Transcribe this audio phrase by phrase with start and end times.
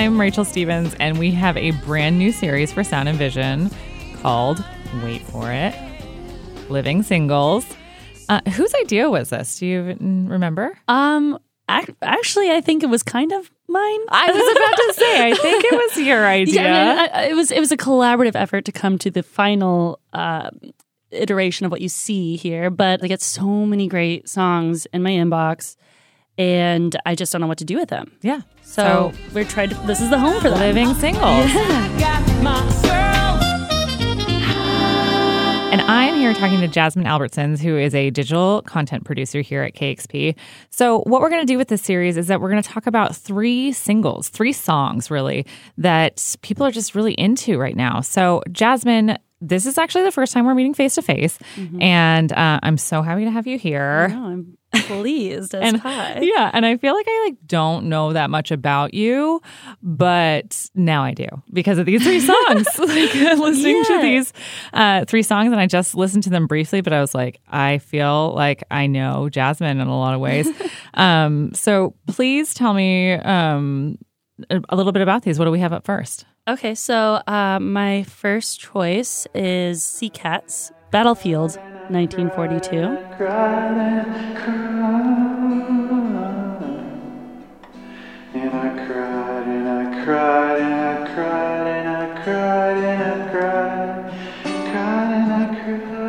[0.00, 3.70] I'm Rachel Stevens, and we have a brand new series for Sound and Vision
[4.22, 4.64] called,
[5.04, 5.74] wait for it,
[6.70, 7.66] Living Singles.
[8.30, 9.58] Uh, whose idea was this?
[9.58, 10.72] Do you remember?
[10.88, 11.38] Um,
[11.70, 14.00] ac- actually, I think it was kind of mine.
[14.08, 16.62] I was about to say, I think it was your idea.
[16.62, 19.22] Yeah, I mean, I- it was it was a collaborative effort to come to the
[19.22, 20.48] final uh,
[21.10, 22.70] iteration of what you see here.
[22.70, 25.76] But I get so many great songs in my inbox,
[26.40, 28.10] and I just don't know what to do with them.
[28.22, 28.40] yeah.
[28.62, 29.74] So, we're trying to.
[29.86, 30.58] This is the home for them.
[30.58, 31.50] Living Singles.
[35.72, 39.74] And I'm here talking to Jasmine Albertsons, who is a digital content producer here at
[39.74, 40.34] KEXP.
[40.70, 42.86] So, what we're going to do with this series is that we're going to talk
[42.86, 45.46] about three singles, three songs really,
[45.76, 48.00] that people are just really into right now.
[48.00, 51.38] So, Jasmine, this is actually the first time we're meeting face to face.
[51.80, 54.08] And uh, I'm so happy to have you here.
[54.08, 56.20] No, I'm pleased as And pie.
[56.22, 59.40] yeah, and I feel like I like don't know that much about you,
[59.82, 62.66] but now I do because of these three songs.
[62.78, 64.32] like listening to these
[64.72, 67.78] uh, three songs, and I just listened to them briefly, but I was like, I
[67.78, 70.48] feel like I know Jasmine in a lot of ways.
[70.94, 73.98] um, so please tell me um,
[74.50, 75.38] a a little bit about these.
[75.38, 76.26] What do we have up first?
[76.50, 82.76] Okay, so uh, my first choice is Sea Cats, Battlefield, 1942.
[88.34, 94.10] And I cried and I cried and I cried and I cried and I cried,
[94.72, 96.00] cried and I cried.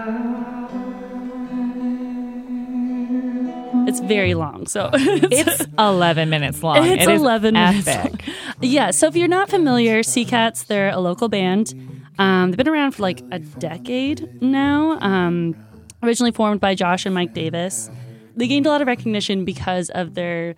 [3.88, 6.84] It's very long, so It's 11 minutes long.
[6.84, 8.23] It's It is 11 minutes epic.
[8.61, 8.91] Yeah.
[8.91, 11.73] So if you're not familiar, Sea Cats, they're a local band.
[12.19, 14.97] Um, they've been around for like a decade now.
[15.01, 15.55] Um,
[16.03, 17.89] originally formed by Josh and Mike Davis.
[18.35, 20.55] They gained a lot of recognition because of their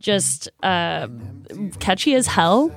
[0.00, 1.08] just uh,
[1.80, 2.70] catchy as hell.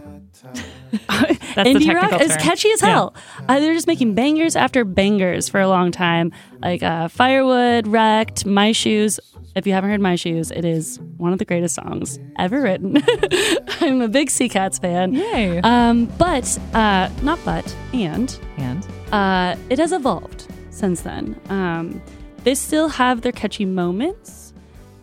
[0.91, 2.89] That's Indie rock is catchy as Yeah.
[2.89, 3.15] hell.
[3.47, 6.31] Uh, they're just making bangers after bangers for a long time,
[6.61, 9.19] like uh, Firewood, Wrecked, My Shoes.
[9.55, 13.01] If you haven't heard My Shoes, it is one of the greatest songs ever written.
[13.81, 15.13] I'm a big Sea Cats fan.
[15.13, 15.59] Yay.
[15.61, 21.39] Um, but uh, not but and and uh, it has evolved since then.
[21.49, 22.01] Um,
[22.43, 24.53] they still have their catchy moments,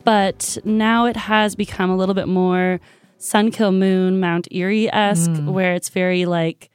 [0.05, 2.81] but now it has become a little bit more
[3.19, 6.71] Sun Kil Moon, Mount Eerie esque, where it's very like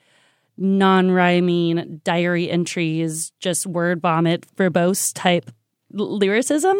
[0.57, 5.49] non rhyming diary entries, just word vomit, verbose type
[5.91, 6.77] lyricism.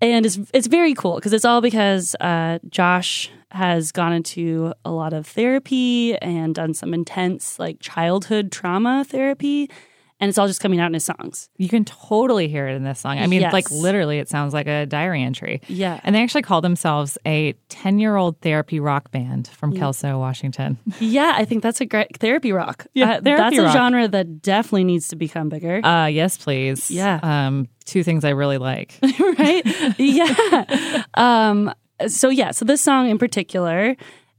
[0.00, 4.90] And it's, it's very cool because it's all because uh, Josh has gone into a
[4.90, 9.70] lot of therapy and done some intense like childhood trauma therapy.
[10.20, 11.48] And it's all just coming out in his songs.
[11.58, 13.18] You can totally hear it in this song.
[13.18, 13.52] I mean, Yes.
[13.52, 15.60] like literally, it sounds like a diary entry.
[15.68, 16.00] Yeah.
[16.02, 20.76] And they actually call themselves a 10 year old therapy rock band from Kelso, Washington.
[20.98, 22.86] Yeah, I think that's a great therapy rock.
[22.94, 23.72] Yeah, Uh, therapy that's a rock.
[23.72, 25.86] genre that definitely needs to become bigger.
[25.86, 26.90] Uh, yes, please.
[26.90, 27.20] Yeah.
[27.22, 28.98] Um, two things I really like.
[29.38, 29.62] right?
[30.00, 31.04] yeah.
[31.14, 31.72] Um,
[32.08, 33.96] so yeah, so this song in particular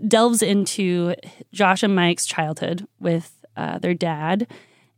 [0.07, 1.13] delves into
[1.53, 4.47] Josh and Mike's childhood with uh, their dad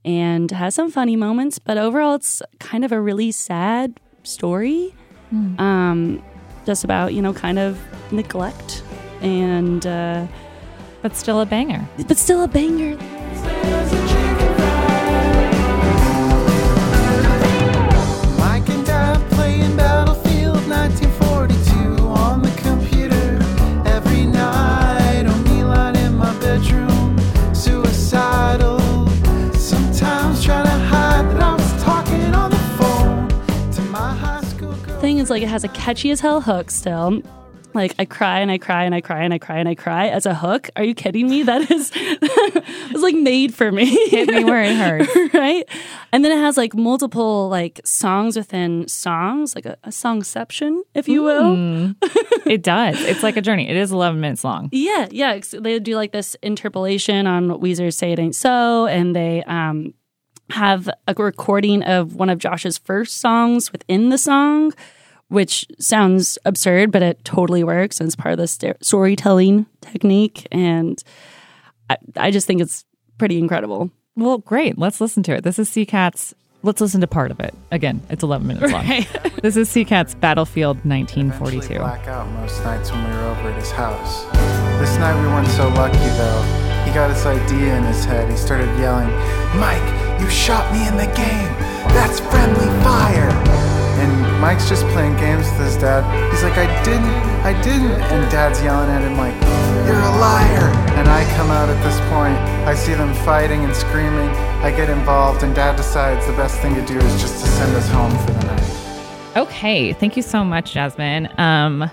[0.03, 4.94] and has some funny moments, but overall it's kind of a really sad story.
[5.59, 6.22] Um,
[6.66, 7.79] just about, you know, kind of
[8.12, 8.84] neglect
[9.22, 10.28] and uh,
[11.01, 11.88] but still a banger.
[12.07, 12.97] but still a banger.
[35.21, 37.21] Is like it has a catchy as hell hook still.
[37.73, 40.07] Like I cry and I cry and I cry and I cry and I cry
[40.07, 40.69] as a hook.
[40.75, 41.43] Are you kidding me?
[41.43, 43.85] That is it's like made for me.
[44.09, 45.33] Hit me where it hurts.
[45.33, 45.63] right?
[46.11, 51.07] And then it has like multiple like songs within songs, like a, a songception, if
[51.07, 51.94] you will.
[52.45, 53.00] it does.
[53.01, 53.69] It's like a journey.
[53.69, 54.69] It is 11 minutes long.
[54.71, 55.39] Yeah, yeah.
[55.53, 59.94] They do like this interpolation on Weezer's "Say It Ain't So," and they um,
[60.50, 64.74] have a recording of one of Josh's first songs within the song,
[65.31, 70.45] which sounds absurd, but it totally works and it's part of the st- storytelling technique.
[70.51, 71.01] And
[71.89, 72.83] I, I just think it's
[73.18, 73.89] pretty incredible.
[74.18, 74.78] Well, great.
[74.78, 75.45] Let's listen to it.
[75.45, 76.36] This is Sea Cats.
[76.63, 77.56] Let's listen to part of it.
[77.72, 78.86] Again, it's 11 minutes long.
[79.42, 81.80] this is Sea Cats Battlefield 1942.
[81.80, 84.25] black out most nights when we were over at his house.
[84.81, 86.84] This night we weren't so lucky though.
[86.86, 88.30] He got this idea in his head.
[88.30, 89.07] He started yelling,
[89.57, 91.54] Mike, you shot me in the game.
[91.95, 93.40] That's friendly fire.
[94.41, 96.01] And Mike's just playing games with his dad.
[96.31, 97.03] He's like, I didn't,
[97.45, 97.91] I didn't.
[97.91, 99.35] And dad's yelling at him, like,
[99.85, 100.73] You're a liar.
[100.97, 102.35] And I come out at this point.
[102.67, 104.29] I see them fighting and screaming.
[104.65, 107.75] I get involved, and dad decides the best thing to do is just to send
[107.75, 109.38] us home for the night.
[109.38, 111.29] Okay, thank you so much, Jasmine.
[111.39, 111.89] Um,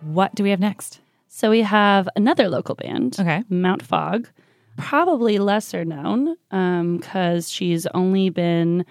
[0.00, 1.00] what do we have next?
[1.28, 3.44] So we have another local band, Okay.
[3.48, 4.28] Mount Fog,
[4.76, 8.84] probably lesser known because she's only been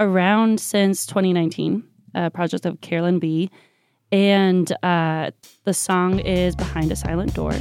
[0.00, 1.84] around since 2019,
[2.16, 3.50] a project of Carolyn B.
[4.10, 5.30] And uh,
[5.64, 7.54] the song is Behind a Silent Door.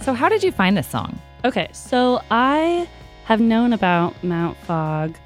[0.00, 1.20] So, how did you find this song?
[1.44, 2.88] Okay, so I
[3.24, 5.16] have known about Mount Fog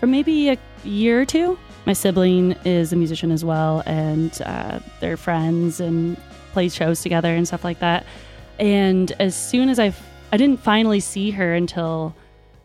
[0.00, 1.58] for maybe a year or two.
[1.84, 6.16] My sibling is a musician as well, and uh, they're friends and
[6.52, 8.06] play shows together and stuff like that.
[8.58, 9.92] And as soon as I,
[10.30, 12.14] I didn't finally see her until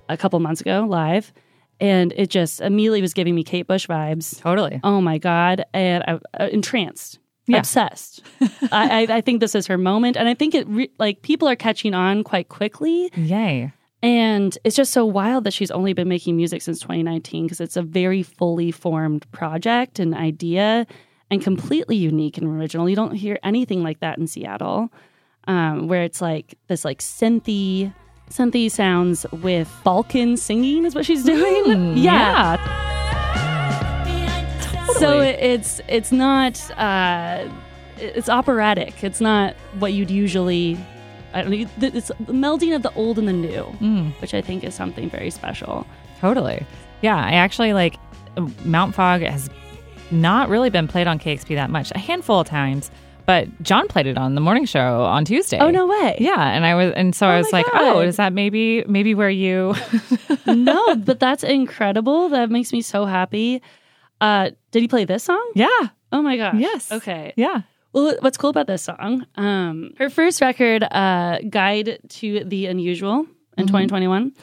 [0.10, 1.32] a couple months ago live,
[1.80, 4.40] and it just immediately was giving me Kate Bush vibes.
[4.40, 4.80] Totally.
[4.84, 5.64] Oh my god!
[5.74, 7.58] And I, uh, entranced, Yeah.
[7.60, 8.24] obsessed.
[8.72, 11.48] I, I, I think this is her moment, and I think it re- like people
[11.48, 13.10] are catching on quite quickly.
[13.16, 13.72] Yay.
[14.04, 17.76] And it's just so wild that she's only been making music since 2019 because it's
[17.76, 20.86] a very fully formed project and idea
[21.32, 22.88] and completely unique and original.
[22.88, 24.90] You don't hear anything like that in Seattle,
[25.48, 27.92] um, where it's like this like synthy,
[28.30, 31.64] synthy sounds with Balkan singing is what she's doing.
[31.68, 32.58] Mm, yeah.
[34.88, 35.28] So Totally.
[35.28, 37.48] it- it's it's not uh,
[37.98, 39.04] it's operatic.
[39.04, 40.78] It's not what you'd usually.
[41.34, 41.68] I don't know.
[41.82, 45.10] It's the melding of the old and the new, Mm, which I think is something
[45.10, 45.86] very special.
[46.20, 46.66] totally.
[47.02, 47.98] Yeah, I actually like
[48.66, 49.50] Mount Fog has
[50.10, 52.90] not really been played on KEXP that much, a handful of times,
[53.28, 55.60] but John played it on the morning show on Tuesday.
[55.60, 56.16] Oh no way!
[56.20, 57.82] Yeah, and I was, and so I Oh was like, God.
[57.82, 59.76] oh, is that maybe, maybe where you?
[60.48, 62.30] no, but that's incredible.
[62.30, 63.62] That makes me so happy.
[64.20, 65.52] Uh, did he play this song?
[65.54, 65.68] yeah,
[66.12, 66.56] Oh my gosh!
[66.58, 66.92] Yes.
[66.92, 67.34] Okay.
[67.36, 67.62] yeah.
[67.94, 69.26] Well, what's cool about this song?
[69.36, 73.26] Um, her first record, uh, "Guide to the Unusual"
[73.58, 74.34] in 2021,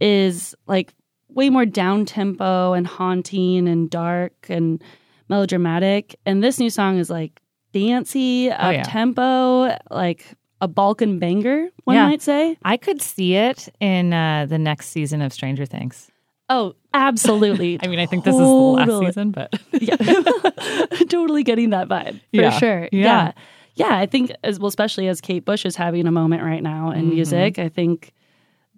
[0.00, 0.94] is like
[1.28, 4.82] way more down tempo and haunting and dark and
[5.28, 6.16] melodramatic.
[6.26, 7.40] And this new song is like
[7.72, 8.82] dancey, up yeah.
[8.82, 12.06] tempo, like a Balkan banger, one Yeah.
[12.08, 12.56] might say.
[12.62, 16.10] I could see it in uh, the next season of Stranger Things.
[16.48, 17.78] Oh, absolutely.
[17.82, 19.96] I mean, I think this is the last season, but yeah.
[21.08, 22.50] totally getting that vibe for Yeah.
[22.50, 22.88] sure.
[22.92, 22.92] Yeah.
[22.92, 23.32] Yeah.
[23.76, 23.96] yeah.
[23.98, 27.06] I think as well, especially as Kate Bush is having a moment right now in
[27.06, 27.14] Mhm.
[27.14, 28.12] music, I think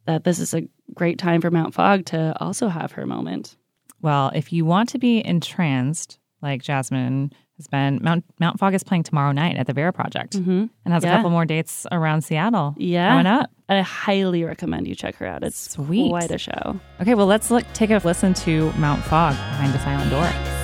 [0.06, 0.62] that this is a
[0.94, 3.56] great time for Mount Fog to also have her moment.
[4.02, 8.82] well, if you want to be entranced, like Jasmine has been, Mount Mount Fog is
[8.82, 10.66] playing tomorrow night at the Vera Project, Mm-hmm.
[10.84, 13.10] and has a couple more dates around Seattle Yeah.
[13.10, 13.50] coming up.
[13.68, 15.42] I highly recommend you check her out.
[15.42, 16.10] It's Sweet.
[16.10, 16.78] quite a show.
[17.00, 20.61] Okay, well, let's look, take a listen to Mount Fog behind the silent door.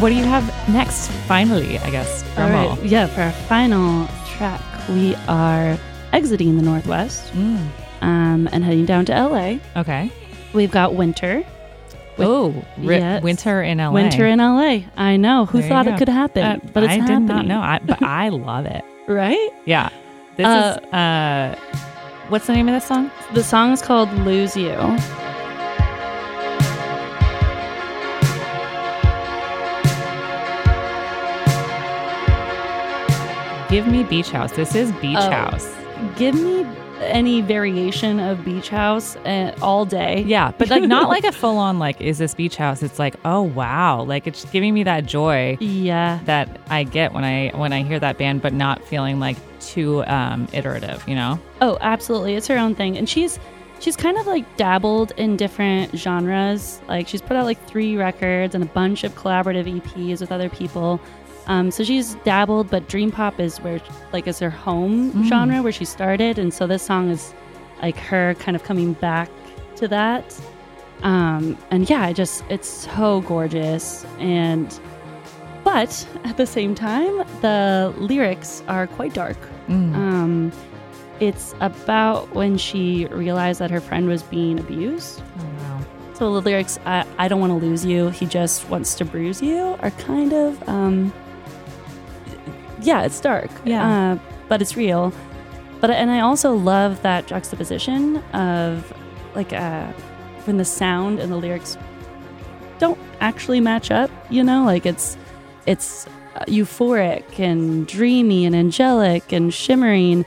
[0.00, 1.10] What do you have next?
[1.26, 2.22] Finally, I guess.
[2.36, 5.76] All Drum Yeah, for our final track, we are
[6.12, 7.66] exiting the Northwest Mm,
[8.02, 9.58] um, and heading down to LA.
[9.76, 10.10] okay.
[10.54, 11.44] We've got winter.
[12.18, 13.22] Oh, ri- Yes.
[13.22, 13.90] winter in LA.
[13.92, 14.84] Winter in LA.
[14.96, 15.46] I know.
[15.46, 16.42] Who There thought it could happen?
[16.42, 17.26] Uh, but it's I happening.
[17.26, 17.60] did not know.
[17.60, 18.82] I, but I love it.
[19.06, 19.50] Right?
[19.66, 19.88] Yeah.
[20.36, 21.56] This Uh, is uh
[22.28, 23.10] what's the name of this song?
[23.34, 24.72] The song is called Lose You.
[33.68, 34.52] Give me Beach House.
[34.52, 35.30] This is Beach Oh.
[35.30, 35.74] House.
[36.16, 36.64] Give me
[37.00, 40.22] any variation of Beach House uh, all day.
[40.26, 42.82] Yeah, but like not like a full on like is this Beach House?
[42.82, 44.02] It's like, oh wow.
[44.02, 46.18] Like it's giving me that joy Yeah.
[46.24, 50.02] that I get when I when I hear that band but not feeling like too
[50.06, 51.38] um iterative, you know?
[51.60, 52.34] Oh, absolutely.
[52.36, 52.96] It's her own thing.
[52.96, 53.38] And she's
[53.80, 56.80] she's kind of like dabbled in different genres.
[56.88, 60.48] Like she's put out like three records and a bunch of collaborative EPs with other
[60.48, 61.00] people.
[61.48, 63.80] Um, so she's dabbled, but dream pop is where
[64.12, 65.24] like is her home Mm.
[65.28, 67.34] genre where she started, and so this song is
[67.82, 69.30] like her kind of coming back
[69.76, 70.38] to that.
[71.02, 74.78] Um, and yeah, I just it's so gorgeous and.
[75.64, 79.36] But at the same time, the lyrics are quite dark.
[79.68, 79.94] Mm.
[79.94, 80.52] Um,
[81.20, 85.20] it's about when she realized that her friend was being abused.
[85.38, 85.80] Oh wow.
[86.14, 89.42] So the lyrics, I, I don't want to lose you, he just wants to bruise
[89.42, 91.12] you, are kind of, um,
[92.88, 93.50] yeah, it's dark.
[93.64, 93.86] Yeah.
[93.86, 94.18] Uh,
[94.48, 95.12] but it's real.
[95.80, 98.92] But, and I also love that juxtaposition of
[99.34, 99.92] like, uh,
[100.44, 101.76] when the sound and the lyrics
[102.78, 105.18] don't actually match up, you know, like it's,
[105.66, 110.24] it's uh, euphoric and dreamy and angelic and shimmering,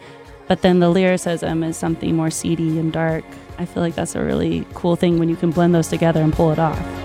[0.48, 3.25] but then the lyricism is something more seedy and dark.
[3.58, 6.32] I feel like that's a really cool thing when you can blend those together and
[6.32, 7.00] pull it off.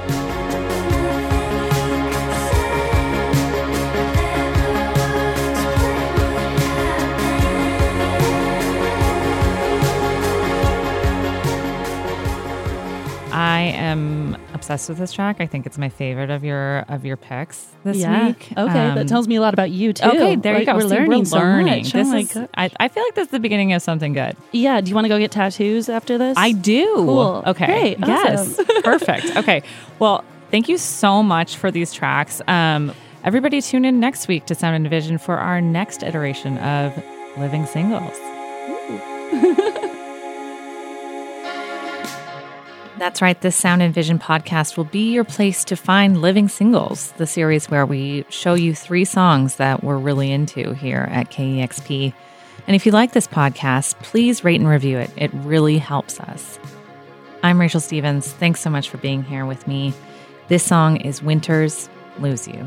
[13.69, 15.41] Am obsessed with this track.
[15.41, 18.29] I think it's my favorite of your of your picks this yeah.
[18.29, 18.49] week.
[18.57, 20.07] Okay, Um, that tells me a lot about you too.
[20.09, 20.75] Okay, there you go.
[20.75, 21.25] We're See, learning.
[21.27, 21.85] so learning.
[21.85, 21.93] much.
[21.93, 22.49] This oh is.
[22.55, 24.37] I, I feel like this is the beginning of something good.
[24.53, 24.81] Yeah.
[24.81, 26.37] Do you want to go get tattoos after this?
[26.37, 26.85] I do.
[26.97, 27.43] Cool.
[27.47, 27.67] Okay.
[27.67, 27.99] Great.
[28.01, 28.59] Yes.
[28.59, 28.67] Awesome.
[28.83, 29.37] Perfect.
[29.37, 29.63] Okay.
[29.99, 32.41] Well, thank you so much for these tracks.
[32.49, 32.93] Um,
[33.25, 36.93] everybody tune in next week to Sound and Vision for our next iteration of
[37.37, 38.17] Living Singles.
[42.99, 43.39] That's right.
[43.39, 47.69] This Sound and Vision podcast will be your place to find Living Singles, the series
[47.71, 52.15] where we show you three songs that we're really into here at KEXP.
[52.67, 55.11] And if you like this podcast, please rate and review it.
[55.15, 56.59] It really helps us.
[57.43, 58.33] I'm Rachel Stevens.
[58.33, 59.93] Thanks so much for being here with me.
[60.49, 62.67] This song is Winter's Lose You.